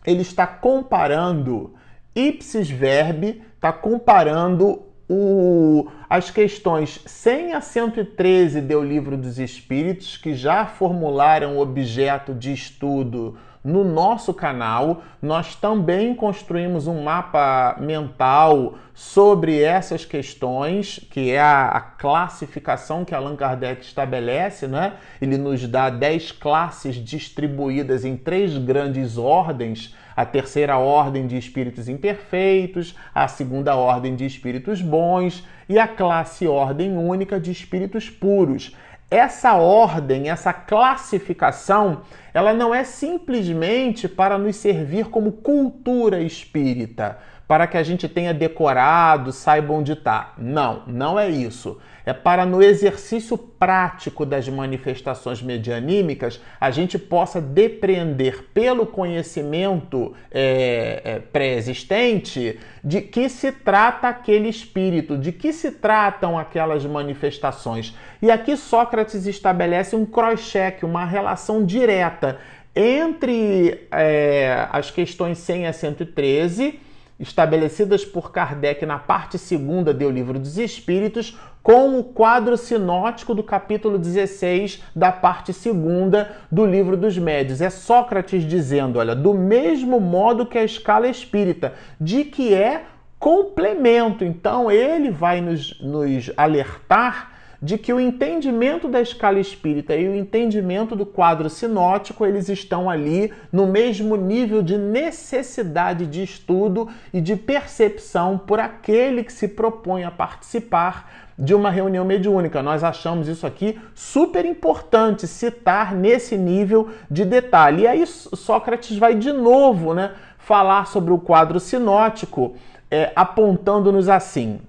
ele 0.04 0.22
está 0.22 0.46
comparando 0.46 1.74
ipsis 2.14 2.70
verbi, 2.70 3.42
está 3.54 3.72
comparando 3.72 4.82
o, 5.08 5.88
as 6.08 6.30
questões 6.30 7.00
100 7.06 7.54
a 7.54 7.60
113 7.60 8.60
do 8.60 8.82
Livro 8.82 9.16
dos 9.16 9.38
Espíritos, 9.38 10.16
que 10.16 10.34
já 10.34 10.66
formularam 10.66 11.58
objeto 11.58 12.34
de 12.34 12.52
estudo 12.52 13.38
no 13.68 13.84
nosso 13.84 14.32
canal. 14.32 15.02
Nós 15.20 15.54
também 15.54 16.14
construímos 16.14 16.86
um 16.86 17.02
mapa 17.02 17.76
mental 17.78 18.74
sobre 18.94 19.60
essas 19.62 20.04
questões, 20.04 20.98
que 21.10 21.30
é 21.30 21.40
a, 21.40 21.68
a, 21.68 21.80
classificação 21.80 23.04
que 23.04 23.14
Allan 23.14 23.36
Kardec 23.36 23.82
estabelece, 23.82 24.66
né? 24.66 24.94
Ele 25.20 25.36
nos 25.36 25.68
dá 25.68 25.90
10 25.90 26.32
classes 26.32 26.96
distribuídas 26.96 28.04
em 28.04 28.16
três 28.16 28.56
grandes 28.56 29.18
ordens. 29.18 29.94
A 30.16 30.24
terceira 30.24 30.78
ordem 30.78 31.28
de 31.28 31.36
espíritos 31.36 31.88
imperfeitos, 31.88 32.96
a 33.14 33.28
segunda 33.28 33.76
ordem 33.76 34.16
de 34.16 34.26
espíritos 34.26 34.82
bons 34.82 35.46
e 35.68 35.78
a 35.78 35.86
classe 35.86 36.48
ordem 36.48 36.96
única 36.96 37.38
de 37.38 37.52
espíritos 37.52 38.10
puros. 38.10 38.74
Essa 39.10 39.54
ordem, 39.54 40.28
essa 40.28 40.52
classificação, 40.52 42.02
ela 42.34 42.52
não 42.52 42.74
é 42.74 42.84
simplesmente 42.84 44.06
para 44.06 44.36
nos 44.36 44.56
servir 44.56 45.06
como 45.06 45.32
cultura 45.32 46.20
espírita, 46.20 47.18
para 47.48 47.66
que 47.66 47.76
a 47.76 47.82
gente 47.82 48.06
tenha 48.06 48.32
decorado, 48.32 49.32
saiba 49.32 49.72
onde 49.72 49.92
está. 49.92 50.34
Não, 50.38 50.82
não 50.86 51.18
é 51.18 51.28
isso 51.28 51.78
é 52.08 52.12
para 52.14 52.46
no 52.46 52.62
exercício 52.62 53.36
prático 53.36 54.24
das 54.24 54.48
manifestações 54.48 55.42
medianímicas 55.42 56.40
a 56.58 56.70
gente 56.70 56.98
possa 56.98 57.38
depreender 57.38 58.44
pelo 58.54 58.86
conhecimento 58.86 60.14
é, 60.30 61.02
é, 61.04 61.18
pré-existente 61.18 62.58
de 62.82 63.02
que 63.02 63.28
se 63.28 63.52
trata 63.52 64.08
aquele 64.08 64.48
espírito, 64.48 65.18
de 65.18 65.32
que 65.32 65.52
se 65.52 65.70
tratam 65.70 66.38
aquelas 66.38 66.86
manifestações. 66.86 67.94
E 68.22 68.30
aqui 68.30 68.56
Sócrates 68.56 69.26
estabelece 69.26 69.94
um 69.94 70.06
cross-check, 70.06 70.84
uma 70.84 71.04
relação 71.04 71.62
direta 71.62 72.38
entre 72.74 73.86
é, 73.90 74.66
as 74.72 74.90
questões 74.90 75.36
100 75.36 75.66
a 75.66 75.72
113 75.74 76.87
estabelecidas 77.18 78.04
por 78.04 78.30
Kardec 78.30 78.86
na 78.86 78.98
parte 78.98 79.38
segunda 79.38 79.92
do 79.92 80.08
Livro 80.08 80.38
dos 80.38 80.56
Espíritos, 80.56 81.36
com 81.62 81.98
o 81.98 82.04
quadro 82.04 82.56
sinótico 82.56 83.34
do 83.34 83.42
capítulo 83.42 83.98
16 83.98 84.82
da 84.94 85.10
parte 85.10 85.52
segunda 85.52 86.36
do 86.50 86.64
Livro 86.64 86.96
dos 86.96 87.18
Médios. 87.18 87.60
É 87.60 87.70
Sócrates 87.70 88.44
dizendo, 88.44 88.98
olha, 88.98 89.14
do 89.14 89.34
mesmo 89.34 90.00
modo 90.00 90.46
que 90.46 90.56
a 90.56 90.64
escala 90.64 91.08
espírita, 91.08 91.74
de 92.00 92.24
que 92.24 92.54
é 92.54 92.84
complemento. 93.18 94.24
Então 94.24 94.70
ele 94.70 95.10
vai 95.10 95.40
nos, 95.40 95.78
nos 95.80 96.30
alertar 96.36 97.37
de 97.60 97.76
que 97.76 97.92
o 97.92 97.98
entendimento 97.98 98.88
da 98.88 99.00
escala 99.00 99.40
espírita 99.40 99.96
e 99.96 100.08
o 100.08 100.14
entendimento 100.14 100.94
do 100.94 101.04
quadro 101.04 101.50
sinótico, 101.50 102.24
eles 102.24 102.48
estão 102.48 102.88
ali 102.88 103.32
no 103.52 103.66
mesmo 103.66 104.16
nível 104.16 104.62
de 104.62 104.78
necessidade 104.78 106.06
de 106.06 106.22
estudo 106.22 106.88
e 107.12 107.20
de 107.20 107.34
percepção 107.34 108.38
por 108.38 108.60
aquele 108.60 109.24
que 109.24 109.32
se 109.32 109.48
propõe 109.48 110.04
a 110.04 110.10
participar 110.10 111.28
de 111.36 111.54
uma 111.54 111.70
reunião 111.70 112.04
mediúnica. 112.04 112.62
Nós 112.62 112.84
achamos 112.84 113.28
isso 113.28 113.46
aqui 113.46 113.78
super 113.94 114.44
importante 114.44 115.26
citar 115.26 115.94
nesse 115.94 116.36
nível 116.36 116.90
de 117.10 117.24
detalhe. 117.24 117.82
E 117.82 117.86
aí 117.86 118.06
Sócrates 118.06 118.96
vai 118.96 119.14
de 119.14 119.32
novo, 119.32 119.94
né, 119.94 120.12
falar 120.38 120.86
sobre 120.86 121.12
o 121.12 121.18
quadro 121.18 121.58
sinótico, 121.58 122.54
é, 122.90 123.12
apontando-nos 123.14 124.08
assim: 124.08 124.60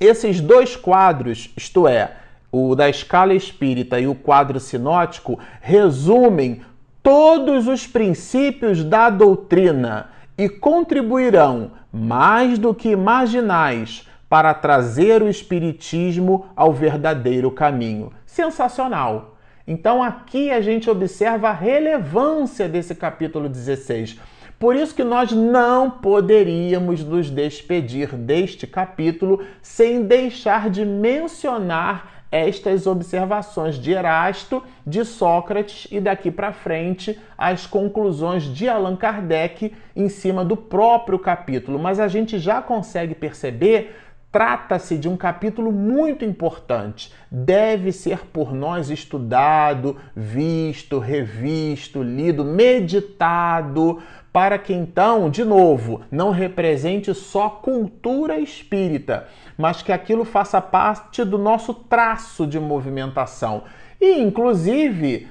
esses 0.00 0.40
dois 0.40 0.76
quadros, 0.76 1.52
isto 1.56 1.86
é, 1.86 2.12
o 2.50 2.74
da 2.74 2.88
escala 2.88 3.34
espírita 3.34 3.98
e 3.98 4.06
o 4.06 4.14
quadro 4.14 4.60
sinótico, 4.60 5.38
resumem 5.60 6.62
todos 7.02 7.68
os 7.68 7.86
princípios 7.86 8.82
da 8.84 9.10
doutrina 9.10 10.10
e 10.36 10.48
contribuirão, 10.48 11.72
mais 11.92 12.58
do 12.58 12.74
que 12.74 12.90
imaginais, 12.90 14.08
para 14.28 14.52
trazer 14.52 15.22
o 15.22 15.28
espiritismo 15.28 16.46
ao 16.56 16.72
verdadeiro 16.72 17.50
caminho. 17.50 18.12
Sensacional! 18.26 19.36
Então 19.66 20.02
aqui 20.02 20.50
a 20.50 20.60
gente 20.60 20.90
observa 20.90 21.48
a 21.48 21.52
relevância 21.52 22.68
desse 22.68 22.94
capítulo 22.94 23.48
16 23.48 24.18
por 24.58 24.76
isso 24.76 24.94
que 24.94 25.04
nós 25.04 25.32
não 25.32 25.90
poderíamos 25.90 27.04
nos 27.04 27.30
despedir 27.30 28.14
deste 28.14 28.66
capítulo 28.66 29.44
sem 29.60 30.02
deixar 30.02 30.70
de 30.70 30.84
mencionar 30.84 32.14
estas 32.34 32.84
observações 32.86 33.76
de 33.76 33.92
Erasto, 33.92 34.60
de 34.84 35.04
Sócrates 35.04 35.86
e 35.88 36.00
daqui 36.00 36.32
para 36.32 36.52
frente 36.52 37.16
as 37.38 37.64
conclusões 37.64 38.42
de 38.42 38.68
Allan 38.68 38.96
Kardec 38.96 39.72
em 39.94 40.08
cima 40.08 40.44
do 40.44 40.56
próprio 40.56 41.16
capítulo. 41.16 41.78
Mas 41.78 42.00
a 42.00 42.08
gente 42.08 42.40
já 42.40 42.60
consegue 42.60 43.14
perceber 43.14 43.94
trata-se 44.34 44.98
de 44.98 45.08
um 45.08 45.16
capítulo 45.16 45.70
muito 45.70 46.24
importante. 46.24 47.12
Deve 47.30 47.92
ser 47.92 48.26
por 48.32 48.52
nós 48.52 48.90
estudado, 48.90 49.96
visto, 50.16 50.98
revisto, 50.98 52.02
lido, 52.02 52.44
meditado, 52.44 54.02
para 54.34 54.58
que 54.58 54.74
então, 54.74 55.30
de 55.30 55.44
novo, 55.44 56.00
não 56.10 56.32
represente 56.32 57.14
só 57.14 57.48
cultura 57.48 58.36
espírita, 58.36 59.28
mas 59.56 59.80
que 59.80 59.92
aquilo 59.92 60.24
faça 60.24 60.60
parte 60.60 61.22
do 61.22 61.38
nosso 61.38 61.72
traço 61.72 62.44
de 62.44 62.58
movimentação. 62.58 63.62
E, 64.00 64.20
inclusive, 64.20 65.28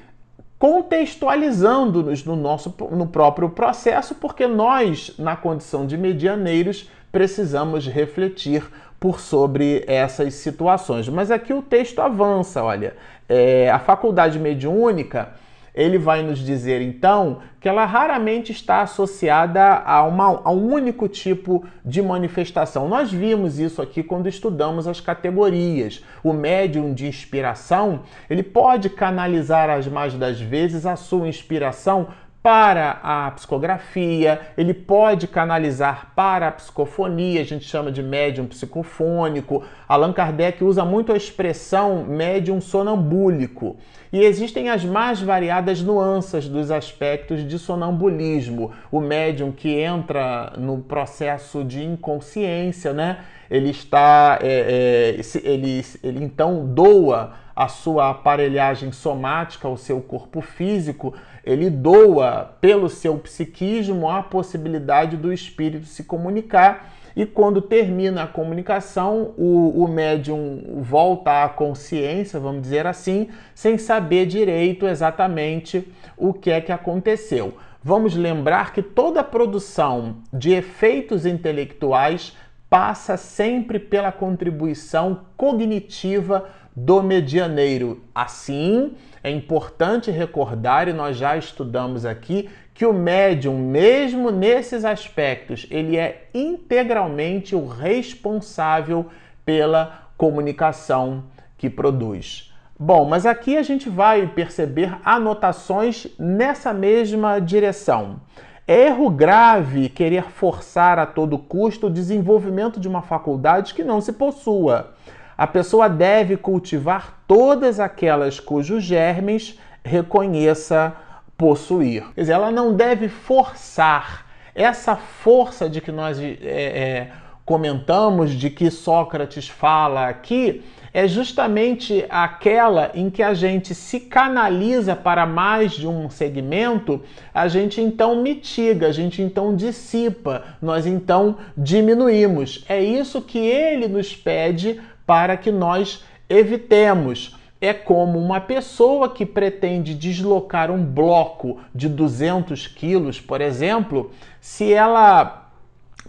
contextualizando-nos 0.57 2.23
no 2.23 2.37
nosso 2.37 2.73
no 2.91 3.05
próprio 3.05 3.49
processo, 3.49 4.15
porque 4.15 4.47
nós, 4.47 5.13
na 5.19 5.35
condição 5.35 5.85
de 5.85 5.97
medianeiros, 5.97 6.89
precisamos 7.11 7.85
refletir 7.85 8.63
por 9.01 9.19
sobre 9.19 9.83
essas 9.85 10.35
situações. 10.35 11.09
Mas 11.09 11.29
aqui 11.29 11.51
o 11.51 11.61
texto 11.61 11.99
avança, 11.99 12.63
olha, 12.63 12.95
é, 13.27 13.69
a 13.69 13.79
faculdade 13.79 14.39
mediúnica 14.39 15.33
ele 15.73 15.97
vai 15.97 16.21
nos 16.21 16.39
dizer 16.39 16.81
então 16.81 17.39
que 17.59 17.67
ela 17.67 17.85
raramente 17.85 18.51
está 18.51 18.81
associada 18.81 19.61
a, 19.63 20.03
uma, 20.03 20.41
a 20.43 20.51
um 20.51 20.73
único 20.73 21.07
tipo 21.07 21.65
de 21.83 22.01
manifestação. 22.01 22.87
Nós 22.87 23.11
vimos 23.11 23.57
isso 23.57 23.81
aqui 23.81 24.03
quando 24.03 24.27
estudamos 24.27 24.87
as 24.87 24.99
categorias. 24.99 26.03
O 26.23 26.33
médium 26.33 26.93
de 26.93 27.07
inspiração 27.07 28.01
ele 28.29 28.43
pode 28.43 28.89
canalizar 28.89 29.69
as 29.69 29.87
mais 29.87 30.13
das 30.13 30.39
vezes 30.39 30.85
a 30.85 30.95
sua 30.95 31.27
inspiração 31.27 32.07
para 32.43 32.99
a 33.01 33.31
psicografia, 33.31 34.41
ele 34.57 34.73
pode 34.73 35.27
canalizar 35.27 36.11
para 36.13 36.49
a 36.49 36.51
psicofonia, 36.51 37.39
a 37.39 37.45
gente 37.45 37.63
chama 37.63 37.89
de 37.89 38.03
médium 38.03 38.45
psicofônico. 38.45 39.63
Allan 39.87 40.11
Kardec 40.11 40.61
usa 40.61 40.83
muito 40.83 41.13
a 41.13 41.15
expressão 41.15 42.03
médium 42.03 42.59
sonambúlico. 42.59 43.77
E 44.13 44.23
existem 44.23 44.69
as 44.69 44.85
mais 44.85 45.19
variadas 45.19 45.81
nuances 45.81 46.47
dos 46.47 46.69
aspectos 46.69 47.45
de 47.47 47.57
sonambulismo. 47.57 48.71
O 48.91 49.01
médium 49.01 49.51
que 49.51 49.69
entra 49.69 50.53
no 50.55 50.77
processo 50.77 51.63
de 51.63 51.83
inconsciência, 51.83 52.93
né? 52.93 53.21
Ele 53.49 53.71
está, 53.71 54.37
é, 54.39 55.17
é, 55.17 55.49
ele, 55.49 55.83
ele 56.03 56.23
então 56.23 56.63
doa 56.63 57.33
a 57.55 57.67
sua 57.67 58.11
aparelhagem 58.11 58.91
somática, 58.91 59.67
o 59.67 59.77
seu 59.77 59.99
corpo 59.99 60.41
físico, 60.41 61.15
ele 61.43 61.71
doa 61.71 62.55
pelo 62.61 62.89
seu 62.89 63.17
psiquismo 63.17 64.07
a 64.07 64.21
possibilidade 64.21 65.17
do 65.17 65.33
espírito 65.33 65.87
se 65.87 66.03
comunicar. 66.03 66.93
E 67.15 67.25
quando 67.25 67.61
termina 67.61 68.23
a 68.23 68.27
comunicação, 68.27 69.33
o, 69.37 69.83
o 69.83 69.87
médium 69.87 70.81
volta 70.81 71.43
à 71.43 71.49
consciência, 71.49 72.39
vamos 72.39 72.63
dizer 72.63 72.87
assim, 72.87 73.29
sem 73.53 73.77
saber 73.77 74.25
direito 74.25 74.87
exatamente 74.87 75.87
o 76.17 76.33
que 76.33 76.49
é 76.49 76.59
que 76.59 76.71
aconteceu. 76.71 77.53
Vamos 77.83 78.15
lembrar 78.15 78.73
que 78.73 78.81
toda 78.81 79.23
produção 79.23 80.17
de 80.31 80.51
efeitos 80.51 81.25
intelectuais 81.25 82.35
passa 82.69 83.17
sempre 83.17 83.77
pela 83.77 84.11
contribuição 84.11 85.21
cognitiva 85.37 86.45
do 86.75 87.03
medianeiro. 87.03 88.03
Assim, 88.15 88.93
é 89.23 89.29
importante 89.29 90.09
recordar, 90.09 90.87
e 90.87 90.93
nós 90.93 91.15
já 91.15 91.37
estudamos 91.37 92.05
aqui, 92.05 92.49
que 92.73 92.85
o 92.85 92.93
médium, 92.93 93.57
mesmo 93.57 94.31
nesses 94.31 94.83
aspectos, 94.83 95.67
ele 95.69 95.97
é 95.97 96.29
integralmente 96.33 97.55
o 97.55 97.67
responsável 97.67 99.05
pela 99.45 100.09
comunicação 100.17 101.25
que 101.57 101.69
produz. 101.69 102.51
Bom, 102.79 103.05
mas 103.05 103.25
aqui 103.25 103.55
a 103.57 103.63
gente 103.63 103.89
vai 103.89 104.27
perceber 104.27 104.97
anotações 105.05 106.07
nessa 106.17 106.73
mesma 106.73 107.39
direção. 107.39 108.21
É 108.67 108.87
erro 108.87 109.09
grave 109.09 109.89
querer 109.89 110.23
forçar 110.31 110.97
a 110.97 111.05
todo 111.05 111.37
custo 111.37 111.87
o 111.87 111.91
desenvolvimento 111.91 112.79
de 112.79 112.87
uma 112.87 113.01
faculdade 113.01 113.73
que 113.73 113.83
não 113.83 114.01
se 114.01 114.13
possua 114.13 114.93
a 115.37 115.47
pessoa 115.47 115.89
deve 115.89 116.37
cultivar 116.37 117.23
todas 117.27 117.79
aquelas 117.79 118.39
cujos 118.39 118.83
germes 118.83 119.59
reconheça 119.83 120.95
possuir. 121.43 122.05
Quer 122.15 122.21
dizer, 122.21 122.33
ela 122.33 122.49
não 122.49 122.73
deve 122.73 123.09
forçar 123.09 124.25
essa 124.55 124.95
força 124.95 125.67
de 125.67 125.81
que 125.81 125.91
nós 125.91 126.17
é, 126.17 126.31
é, 126.41 127.11
comentamos, 127.43 128.31
de 128.31 128.49
que 128.49 128.71
Sócrates 128.71 129.49
fala 129.49 130.07
aqui, 130.07 130.63
é 130.93 131.05
justamente 131.05 132.05
aquela 132.09 132.91
em 132.93 133.09
que 133.09 133.21
a 133.21 133.33
gente 133.33 133.75
se 133.75 133.99
canaliza 133.99 134.95
para 134.95 135.25
mais 135.25 135.73
de 135.73 135.85
um 135.85 136.09
segmento, 136.09 137.01
a 137.33 137.49
gente 137.49 137.81
então 137.81 138.21
mitiga, 138.21 138.87
a 138.87 138.93
gente 138.93 139.21
então 139.21 139.53
dissipa, 139.53 140.45
nós 140.61 140.85
então 140.85 141.35
diminuímos. 141.57 142.63
É 142.69 142.81
isso 142.81 143.21
que 143.21 143.39
ele 143.39 143.89
nos 143.89 144.15
pede 144.15 144.79
para 145.05 145.35
que 145.35 145.51
nós 145.51 146.05
evitemos. 146.29 147.35
É 147.65 147.73
como 147.73 148.19
uma 148.19 148.41
pessoa 148.41 149.07
que 149.07 149.25
pretende 149.25 149.95
deslocar 149.95 150.69
um 150.69 150.83
bloco 150.83 151.61
de 151.73 151.87
200 151.87 152.67
quilos, 152.67 153.21
por 153.21 153.39
exemplo, 153.39 154.11
se 154.41 154.73
ela 154.73 155.49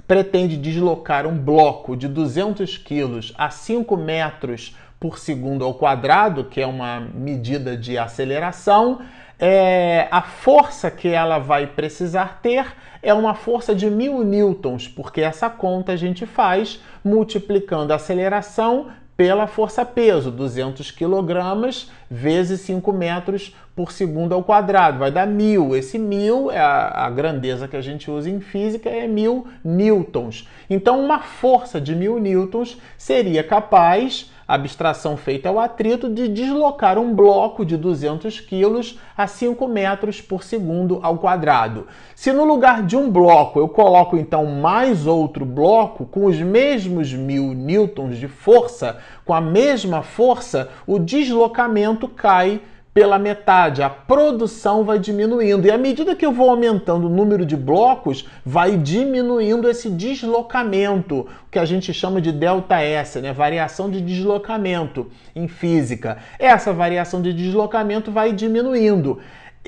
pretende 0.05 0.57
deslocar 0.57 1.29
um 1.29 1.38
bloco 1.38 1.97
de 1.97 2.09
200 2.09 2.77
quilos 2.79 3.33
a 3.38 3.51
5 3.51 3.97
metros 3.97 4.77
por 4.99 5.17
segundo 5.17 5.64
ao 5.64 5.75
quadrado, 5.75 6.43
que 6.43 6.61
é 6.61 6.67
uma 6.67 6.99
medida 6.99 7.77
de 7.77 7.97
aceleração, 7.97 9.03
é, 9.38 10.09
a 10.11 10.23
força 10.23 10.90
que 10.90 11.07
ela 11.07 11.38
vai 11.38 11.69
precisar 11.69 12.40
ter 12.43 12.67
é 13.01 13.14
uma 13.14 13.33
força 13.33 13.73
de 13.73 13.88
mil 13.88 14.25
newtons, 14.25 14.88
porque 14.88 15.21
essa 15.21 15.49
conta 15.49 15.93
a 15.93 15.97
gente 15.97 16.27
faz 16.27 16.81
multiplicando 17.05 17.93
a 17.93 17.97
aceleração 17.97 18.88
pela 19.16 19.46
força-peso, 19.46 20.31
200 20.31 20.90
kg 20.90 21.68
vezes 22.11 22.61
5 22.62 22.92
metros 22.92 23.55
por 23.74 23.90
segundo 23.90 24.33
ao 24.33 24.42
quadrado, 24.42 24.98
vai 24.98 25.11
dar 25.11 25.27
mil. 25.27 25.74
Esse 25.74 25.98
mil 25.98 26.50
é 26.50 26.59
a, 26.59 27.07
a, 27.07 27.11
grandeza 27.11 27.66
que 27.66 27.77
a 27.77 27.81
gente 27.81 28.11
usa 28.11 28.31
em 28.31 28.40
física, 28.40 28.88
é 28.88 29.07
mil 29.07 29.46
newtons. 29.64 30.48
Então, 30.70 31.05
uma 31.05 31.20
força 31.20 31.81
de 31.81 31.94
mil 31.94 32.18
newtons 32.20 32.79
seria 32.96 33.42
capaz 33.42 34.31
abstração 34.46 35.16
feita 35.16 35.48
ao 35.48 35.59
atrito 35.59 36.09
de 36.09 36.28
deslocar 36.28 36.98
um 36.98 37.14
bloco 37.14 37.64
de 37.64 37.76
200 37.76 38.40
quilos 38.40 38.98
a 39.16 39.26
5 39.26 39.66
metros 39.66 40.20
por 40.20 40.42
segundo 40.42 40.98
ao 41.02 41.18
quadrado. 41.18 41.87
Se 42.14 42.33
no 42.33 42.44
lugar 42.44 42.83
de 42.83 42.96
um 42.96 43.11
bloco 43.11 43.59
eu 43.59 43.68
coloco 43.68 44.16
então 44.16 44.46
mais 44.46 45.07
outro 45.07 45.44
bloco 45.44 46.04
com 46.04 46.26
os 46.26 46.38
mesmos 46.38 47.12
mil 47.12 47.54
newtons 47.54 48.18
de 48.18 48.28
força, 48.28 48.98
com 49.24 49.33
a 49.33 49.40
mesma 49.40 50.02
força, 50.02 50.68
o 50.87 50.98
deslocamento 50.98 52.09
cai 52.09 52.61
pela 52.94 53.18
metade, 53.18 53.83
a 53.83 53.90
produção 53.90 54.85
vai 54.85 55.00
diminuindo. 55.00 55.66
E 55.66 55.70
à 55.72 55.76
medida 55.76 56.14
que 56.14 56.24
eu 56.24 56.30
vou 56.30 56.48
aumentando 56.48 57.09
o 57.09 57.11
número 57.11 57.44
de 57.44 57.57
blocos, 57.57 58.24
vai 58.46 58.76
diminuindo 58.76 59.68
esse 59.68 59.90
deslocamento, 59.90 61.26
que 61.50 61.59
a 61.59 61.64
gente 61.64 61.92
chama 61.92 62.20
de 62.20 62.30
delta 62.30 62.80
S, 62.80 63.20
né? 63.20 63.33
variação 63.33 63.90
de 63.90 64.00
deslocamento 64.00 65.11
em 65.35 65.48
física. 65.48 66.18
Essa 66.38 66.72
variação 66.72 67.20
de 67.20 67.33
deslocamento 67.33 68.12
vai 68.12 68.33
diminuindo 68.33 69.18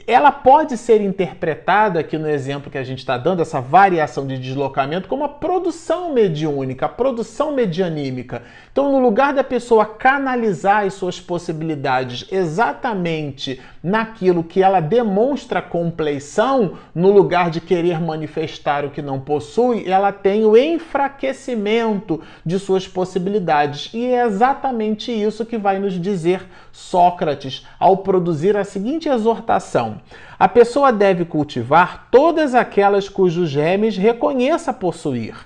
ela 0.07 0.31
pode 0.31 0.77
ser 0.77 1.01
interpretada 1.01 2.01
aqui 2.01 2.19
no 2.19 2.29
exemplo 2.29 2.71
que 2.71 2.79
a 2.79 2.85
gente 2.85 2.99
está 2.99 3.17
dando, 3.17 3.41
essa 3.41 3.61
variação 3.61 4.27
de 4.27 4.39
deslocamento, 4.39 5.09
como 5.09 5.25
a 5.25 5.29
produção 5.29 6.13
mediúnica, 6.13 6.87
a 6.87 6.89
produção 6.89 7.53
medianímica. 7.53 8.43
Então, 8.71 8.93
no 8.93 8.99
lugar 8.99 9.33
da 9.33 9.45
pessoa 9.45 9.87
canalizar 9.87 10.85
as 10.85 10.95
suas 10.95 11.21
possibilidades 11.21 12.27
exatamente 12.31 13.61
naquilo 13.87 14.43
que 14.43 14.61
ela 14.61 14.81
demonstra 14.81 15.63
compleição, 15.63 16.73
no 16.93 17.13
lugar 17.13 17.51
de 17.51 17.61
querer 17.61 18.01
manifestar 18.01 18.85
o 18.85 18.91
que 18.91 19.01
não 19.01 19.21
possui, 19.21 19.89
ela 19.89 20.11
tem 20.11 20.45
o 20.45 20.57
enfraquecimento 20.57 22.21
de 22.45 22.59
suas 22.59 22.89
possibilidades. 22.89 23.95
E 23.95 24.05
é 24.07 24.27
exatamente 24.27 25.13
isso 25.13 25.47
que 25.47 25.57
vai 25.57 25.79
nos 25.79 26.01
dizer 26.01 26.45
Sócrates 26.73 27.65
ao 27.79 27.99
produzir 27.99 28.57
a 28.57 28.65
seguinte 28.65 29.09
exortação: 29.09 30.01
a 30.37 30.49
pessoa 30.49 30.93
deve 30.93 31.25
cultivar 31.25 32.09
todas 32.11 32.57
aquelas 32.57 33.09
cujos 33.09 33.49
gemes 33.49 33.97
reconheça 33.97 34.73
possuir. 34.73 35.37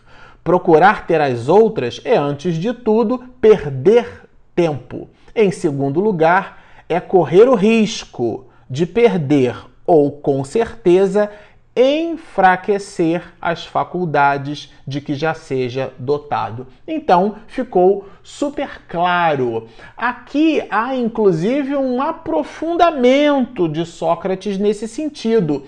Procurar 0.43 1.07
ter 1.07 1.21
as 1.21 1.47
outras 1.47 2.01
é, 2.07 2.17
antes 2.17 2.55
de 2.55 2.73
tudo, 2.73 3.19
perder 3.39 4.23
tempo. 4.55 5.11
Em 5.37 5.51
segundo 5.51 6.01
lugar, 6.01 6.60
é 6.91 6.99
correr 6.99 7.49
o 7.49 7.55
risco 7.55 8.49
de 8.69 8.85
perder 8.85 9.55
ou, 9.87 10.11
com 10.11 10.43
certeza, 10.43 11.31
enfraquecer 11.77 13.23
as 13.41 13.65
faculdades 13.65 14.73
de 14.85 15.01
que 15.01 15.15
já 15.15 15.33
seja 15.33 15.93
dotado. 16.01 16.67
Então, 16.87 17.37
ficou 17.47 18.09
super 18.25 18.83
claro. 18.89 19.69
Aqui 19.97 20.63
há 20.69 20.97
inclusive 20.97 21.77
um 21.77 22.03
aprofundamento 22.03 23.69
de 23.69 23.87
Sócrates 23.87 24.59
nesse 24.59 24.89
sentido. 24.89 25.65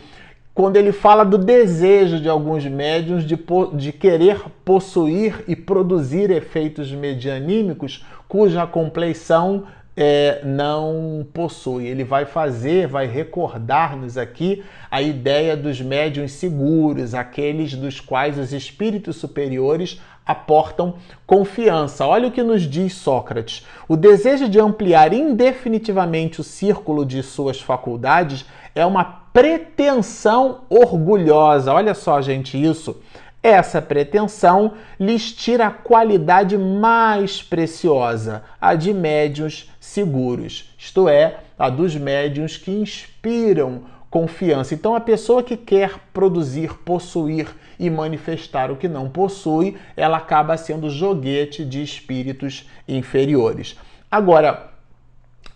Quando 0.52 0.76
ele 0.76 0.92
fala 0.92 1.24
do 1.24 1.38
desejo 1.38 2.20
de 2.20 2.28
alguns 2.28 2.66
médiums 2.66 3.24
de, 3.24 3.38
de 3.74 3.92
querer 3.92 4.42
possuir 4.64 5.44
e 5.46 5.54
produzir 5.54 6.30
efeitos 6.32 6.92
medianímicos 6.92 8.04
cuja 8.28 8.66
compleição 8.66 9.64
é, 9.96 10.40
não 10.44 11.26
possui. 11.32 11.86
Ele 11.86 12.04
vai 12.04 12.24
fazer, 12.24 12.86
vai 12.86 13.06
recordar-nos 13.06 14.16
aqui 14.16 14.62
a 14.90 15.02
ideia 15.02 15.56
dos 15.56 15.80
médiuns 15.80 16.32
seguros, 16.32 17.14
aqueles 17.14 17.74
dos 17.74 18.00
quais 18.00 18.38
os 18.38 18.52
espíritos 18.52 19.16
superiores 19.16 20.00
aportam 20.24 20.94
confiança. 21.26 22.06
Olha 22.06 22.28
o 22.28 22.32
que 22.32 22.42
nos 22.42 22.62
diz 22.62 22.94
Sócrates. 22.94 23.66
O 23.88 23.96
desejo 23.96 24.48
de 24.48 24.60
ampliar 24.60 25.12
indefinitivamente 25.12 26.40
o 26.40 26.44
círculo 26.44 27.04
de 27.04 27.22
suas 27.22 27.60
faculdades 27.60 28.44
é 28.74 28.86
uma 28.86 29.04
pretensão 29.04 30.60
orgulhosa. 30.68 31.72
Olha 31.72 31.94
só, 31.94 32.20
gente, 32.22 32.62
isso 32.62 33.00
essa 33.42 33.82
pretensão 33.82 34.74
lhes 34.98 35.32
tira 35.32 35.66
a 35.66 35.70
qualidade 35.70 36.56
mais 36.56 37.42
preciosa, 37.42 38.44
a 38.60 38.74
de 38.74 38.94
médiuns 38.94 39.70
seguros, 39.80 40.72
isto 40.78 41.08
é, 41.08 41.38
a 41.58 41.68
dos 41.68 41.96
médiuns 41.96 42.56
que 42.56 42.70
inspiram 42.70 43.82
confiança. 44.12 44.74
Então, 44.74 44.94
a 44.94 45.00
pessoa 45.00 45.42
que 45.42 45.56
quer 45.56 45.94
produzir, 46.12 46.74
possuir 46.84 47.48
e 47.78 47.88
manifestar 47.88 48.70
o 48.70 48.76
que 48.76 48.86
não 48.86 49.08
possui, 49.08 49.76
ela 49.96 50.18
acaba 50.18 50.56
sendo 50.56 50.90
joguete 50.90 51.64
de 51.64 51.82
espíritos 51.82 52.68
inferiores. 52.86 53.74
Agora, 54.10 54.70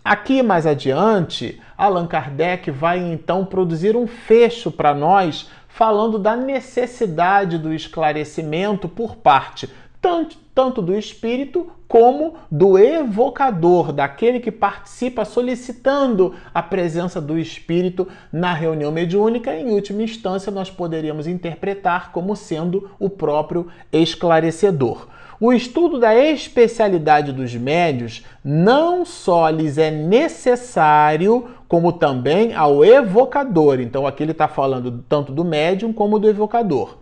aqui 0.03 0.41
mais 0.41 0.65
adiante, 0.65 1.61
Allan 1.77 2.07
Kardec 2.07 2.71
vai 2.71 2.97
então 2.97 3.45
produzir 3.45 3.95
um 3.95 4.07
fecho 4.07 4.71
para 4.71 4.95
nós 4.95 5.47
falando 5.77 6.17
da 6.17 6.35
necessidade 6.35 7.59
do 7.59 7.71
esclarecimento 7.71 8.89
por 8.89 9.15
parte 9.15 9.69
tanto, 10.01 10.37
tanto 10.55 10.81
do 10.81 10.97
espírito 10.97 11.71
como 11.87 12.33
do 12.49 12.79
evocador, 12.79 13.93
daquele 13.93 14.39
que 14.39 14.51
participa 14.51 15.23
solicitando 15.23 16.33
a 16.53 16.63
presença 16.63 17.21
do 17.21 17.37
espírito 17.37 18.07
na 18.31 18.53
reunião 18.53 18.91
mediúnica. 18.91 19.53
Em 19.53 19.69
última 19.69 20.01
instância, 20.01 20.51
nós 20.51 20.69
poderíamos 20.69 21.27
interpretar 21.27 22.11
como 22.11 22.35
sendo 22.35 22.89
o 22.97 23.09
próprio 23.09 23.67
esclarecedor. 23.91 25.07
O 25.39 25.53
estudo 25.53 25.99
da 25.99 26.15
especialidade 26.15 27.31
dos 27.31 27.53
médios 27.53 28.25
não 28.43 29.05
só 29.05 29.49
lhes 29.49 29.77
é 29.77 29.91
necessário, 29.91 31.49
como 31.67 31.91
também 31.91 32.53
ao 32.53 32.83
evocador. 32.83 33.79
Então 33.79 34.07
aqui 34.07 34.23
ele 34.23 34.31
está 34.31 34.47
falando 34.47 35.03
tanto 35.07 35.31
do 35.31 35.43
médium 35.43 35.91
como 35.91 36.19
do 36.19 36.29
evocador. 36.29 36.95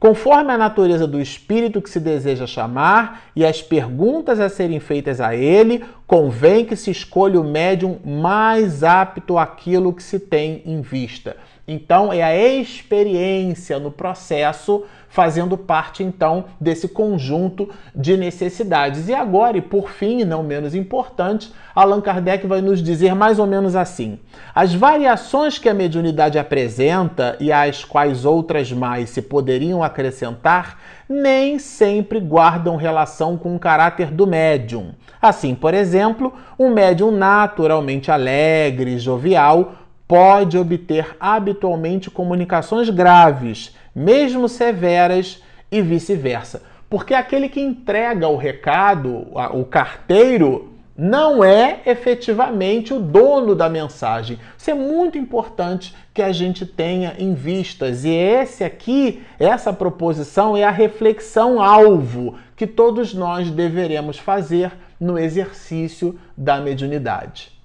Conforme 0.00 0.50
a 0.50 0.56
natureza 0.56 1.06
do 1.06 1.20
espírito 1.20 1.82
que 1.82 1.90
se 1.90 2.00
deseja 2.00 2.46
chamar 2.46 3.24
e 3.36 3.44
as 3.44 3.60
perguntas 3.60 4.40
a 4.40 4.48
serem 4.48 4.80
feitas 4.80 5.20
a 5.20 5.36
ele, 5.36 5.84
convém 6.06 6.64
que 6.64 6.74
se 6.74 6.90
escolha 6.90 7.38
o 7.38 7.44
médium 7.44 7.98
mais 8.02 8.82
apto 8.82 9.36
àquilo 9.36 9.92
que 9.92 10.02
se 10.02 10.18
tem 10.18 10.62
em 10.64 10.80
vista. 10.80 11.36
Então, 11.72 12.12
é 12.12 12.20
a 12.20 12.36
experiência 12.36 13.78
no 13.78 13.92
processo 13.92 14.84
fazendo 15.08 15.56
parte 15.56 16.02
então 16.02 16.46
desse 16.60 16.88
conjunto 16.88 17.68
de 17.94 18.16
necessidades. 18.16 19.08
E 19.08 19.14
agora, 19.14 19.56
e 19.56 19.60
por 19.60 19.88
fim, 19.90 20.20
e 20.20 20.24
não 20.24 20.42
menos 20.42 20.74
importante, 20.74 21.52
Allan 21.72 22.00
Kardec 22.00 22.44
vai 22.46 22.60
nos 22.60 22.82
dizer 22.82 23.14
mais 23.14 23.38
ou 23.38 23.46
menos 23.46 23.76
assim: 23.76 24.18
as 24.52 24.74
variações 24.74 25.58
que 25.58 25.68
a 25.68 25.74
mediunidade 25.74 26.40
apresenta 26.40 27.36
e 27.38 27.52
às 27.52 27.84
quais 27.84 28.24
outras 28.24 28.72
mais 28.72 29.10
se 29.10 29.22
poderiam 29.22 29.82
acrescentar, 29.82 30.78
nem 31.08 31.58
sempre 31.58 32.18
guardam 32.18 32.76
relação 32.76 33.36
com 33.36 33.54
o 33.54 33.58
caráter 33.58 34.10
do 34.10 34.26
médium. 34.26 34.92
Assim, 35.20 35.54
por 35.54 35.74
exemplo, 35.74 36.32
um 36.58 36.70
médium 36.70 37.10
naturalmente 37.10 38.10
alegre, 38.10 38.98
jovial, 38.98 39.74
pode 40.10 40.58
obter 40.58 41.16
habitualmente 41.20 42.10
comunicações 42.10 42.90
graves, 42.90 43.76
mesmo 43.94 44.48
severas 44.48 45.40
e 45.70 45.80
vice-versa. 45.80 46.64
Porque 46.88 47.14
aquele 47.14 47.48
que 47.48 47.60
entrega 47.60 48.26
o 48.26 48.36
recado, 48.36 49.28
o 49.52 49.64
carteiro, 49.64 50.72
não 50.98 51.44
é 51.44 51.82
efetivamente 51.86 52.92
o 52.92 52.98
dono 52.98 53.54
da 53.54 53.68
mensagem. 53.68 54.36
Isso 54.58 54.72
é 54.72 54.74
muito 54.74 55.16
importante 55.16 55.94
que 56.12 56.22
a 56.22 56.32
gente 56.32 56.66
tenha 56.66 57.14
em 57.16 57.32
vistas. 57.32 58.04
E 58.04 58.10
esse 58.10 58.64
aqui, 58.64 59.22
essa 59.38 59.72
proposição 59.72 60.56
é 60.56 60.64
a 60.64 60.72
reflexão 60.72 61.62
alvo 61.62 62.34
que 62.56 62.66
todos 62.66 63.14
nós 63.14 63.48
deveremos 63.48 64.18
fazer 64.18 64.72
no 64.98 65.16
exercício 65.16 66.18
da 66.36 66.60
mediunidade. 66.60 67.59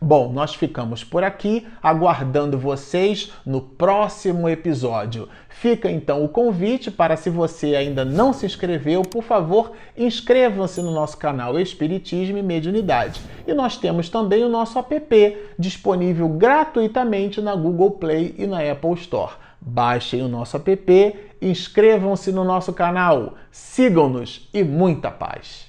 Bom, 0.00 0.32
nós 0.32 0.54
ficamos 0.54 1.02
por 1.02 1.24
aqui 1.24 1.66
aguardando 1.82 2.56
vocês 2.56 3.32
no 3.44 3.60
próximo 3.60 4.48
episódio. 4.48 5.28
Fica 5.48 5.90
então 5.90 6.24
o 6.24 6.28
convite 6.28 6.88
para 6.88 7.16
se 7.16 7.28
você 7.28 7.74
ainda 7.74 8.04
não 8.04 8.32
se 8.32 8.46
inscreveu, 8.46 9.02
por 9.02 9.24
favor, 9.24 9.72
inscrevam-se 9.96 10.80
no 10.82 10.92
nosso 10.92 11.16
canal 11.16 11.58
Espiritismo 11.58 12.38
e 12.38 12.42
Mediunidade. 12.42 13.20
E 13.44 13.52
nós 13.52 13.76
temos 13.76 14.08
também 14.08 14.44
o 14.44 14.48
nosso 14.48 14.78
app 14.78 15.36
disponível 15.58 16.28
gratuitamente 16.28 17.40
na 17.40 17.56
Google 17.56 17.90
Play 17.90 18.36
e 18.38 18.46
na 18.46 18.60
Apple 18.60 18.94
Store. 18.94 19.32
Baixem 19.60 20.22
o 20.22 20.28
nosso 20.28 20.56
app, 20.56 21.16
inscrevam-se 21.42 22.30
no 22.30 22.44
nosso 22.44 22.72
canal, 22.72 23.34
sigam-nos 23.50 24.48
e 24.54 24.62
muita 24.62 25.10
paz. 25.10 25.67